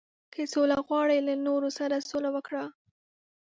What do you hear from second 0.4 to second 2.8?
سوله غواړې، له نورو سره سوله وکړه.